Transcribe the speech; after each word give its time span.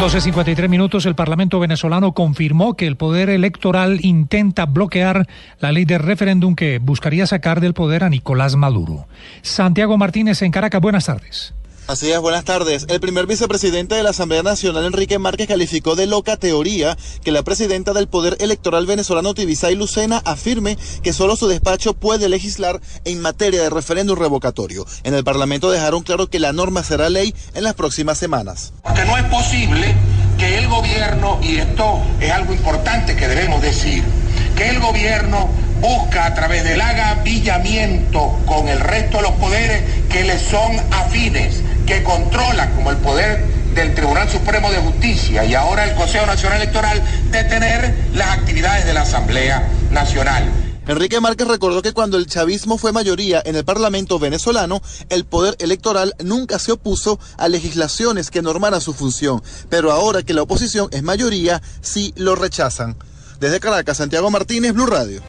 12.53 0.00 0.68
minutos, 0.68 1.06
el 1.06 1.14
Parlamento 1.14 1.60
venezolano 1.60 2.12
confirmó 2.12 2.74
que 2.74 2.86
el 2.86 2.96
Poder 2.96 3.30
Electoral 3.30 4.00
intenta 4.02 4.66
bloquear 4.66 5.28
la 5.60 5.70
ley 5.70 5.84
de 5.84 5.98
referéndum 5.98 6.56
que 6.56 6.78
buscaría 6.78 7.26
sacar 7.28 7.60
del 7.60 7.74
poder 7.74 8.02
a 8.02 8.10
Nicolás 8.10 8.56
Maduro. 8.56 9.06
Santiago 9.42 9.96
Martínez 9.96 10.42
en 10.42 10.50
Caracas, 10.50 10.80
buenas 10.80 11.06
tardes. 11.06 11.54
Así 11.86 12.10
es, 12.10 12.18
buenas 12.18 12.44
tardes. 12.44 12.86
El 12.88 12.98
primer 12.98 13.26
vicepresidente 13.26 13.94
de 13.94 14.02
la 14.02 14.10
Asamblea 14.10 14.42
Nacional, 14.42 14.86
Enrique 14.86 15.18
Márquez, 15.18 15.48
calificó 15.48 15.94
de 15.96 16.06
loca 16.06 16.38
teoría 16.38 16.96
que 17.22 17.30
la 17.30 17.42
presidenta 17.42 17.92
del 17.92 18.08
Poder 18.08 18.38
Electoral 18.40 18.86
venezolano, 18.86 19.34
Tibisay 19.34 19.74
Lucena, 19.74 20.22
afirme 20.24 20.78
que 21.02 21.12
solo 21.12 21.36
su 21.36 21.46
despacho 21.46 21.92
puede 21.92 22.30
legislar 22.30 22.80
en 23.04 23.20
materia 23.20 23.62
de 23.62 23.68
referéndum 23.68 24.18
revocatorio. 24.18 24.86
En 25.02 25.12
el 25.12 25.24
Parlamento 25.24 25.70
dejaron 25.70 26.02
claro 26.02 26.30
que 26.30 26.40
la 26.40 26.54
norma 26.54 26.82
será 26.82 27.10
ley 27.10 27.34
en 27.52 27.64
las 27.64 27.74
próximas 27.74 28.16
semanas. 28.16 28.72
Que 28.94 29.04
no 29.04 29.18
es 29.18 29.24
posible 29.24 29.94
que 30.38 30.56
el 30.56 30.68
gobierno, 30.68 31.38
y 31.42 31.56
esto 31.58 32.00
es 32.18 32.30
algo 32.30 32.54
importante 32.54 33.14
que 33.14 33.28
debemos 33.28 33.60
decir, 33.60 34.02
que 34.56 34.70
el 34.70 34.80
gobierno 34.80 35.50
busca 35.80 36.26
a 36.26 36.34
través 36.34 36.64
del 36.64 36.80
agavillamiento 36.80 38.38
con 38.46 38.68
el 38.68 38.80
resto 38.80 39.18
de 39.18 39.22
los 39.24 39.32
poderes 39.32 39.82
que 40.08 40.24
le 40.24 40.38
son 40.38 40.78
afines, 40.90 41.60
que 41.86 42.02
controlan 42.02 42.74
como 42.74 42.90
el 42.90 42.96
poder 42.98 43.44
del 43.74 43.94
Tribunal 43.94 44.28
Supremo 44.30 44.70
de 44.70 44.78
Justicia 44.78 45.44
y 45.44 45.54
ahora 45.54 45.84
el 45.84 45.94
Consejo 45.94 46.26
Nacional 46.26 46.60
Electoral 46.60 47.02
detener 47.30 47.94
las 48.14 48.38
actividades 48.38 48.86
de 48.86 48.94
la 48.94 49.02
Asamblea 49.02 49.68
Nacional. 49.90 50.44
Enrique 50.86 51.18
Márquez 51.18 51.48
recordó 51.48 51.80
que 51.80 51.92
cuando 51.92 52.18
el 52.18 52.26
chavismo 52.26 52.76
fue 52.76 52.92
mayoría 52.92 53.42
en 53.44 53.56
el 53.56 53.64
Parlamento 53.64 54.18
venezolano, 54.18 54.82
el 55.08 55.24
poder 55.24 55.56
electoral 55.58 56.14
nunca 56.22 56.58
se 56.58 56.72
opuso 56.72 57.18
a 57.38 57.48
legislaciones 57.48 58.30
que 58.30 58.42
normaran 58.42 58.82
su 58.82 58.92
función, 58.92 59.42
pero 59.70 59.92
ahora 59.92 60.22
que 60.22 60.34
la 60.34 60.42
oposición 60.42 60.88
es 60.92 61.02
mayoría, 61.02 61.62
sí 61.80 62.12
lo 62.16 62.34
rechazan. 62.34 62.96
Desde 63.40 63.60
Caracas, 63.60 63.96
Santiago 63.96 64.30
Martínez, 64.30 64.74
Blue 64.74 64.86
Radio. 64.86 65.24